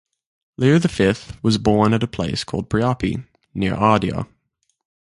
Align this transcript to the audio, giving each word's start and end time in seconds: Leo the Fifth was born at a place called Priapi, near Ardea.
Leo 0.57 0.79
the 0.79 0.89
Fifth 0.89 1.37
was 1.43 1.59
born 1.59 1.93
at 1.93 2.01
a 2.01 2.07
place 2.07 2.43
called 2.43 2.71
Priapi, 2.71 3.23
near 3.53 3.75
Ardea. 3.75 4.25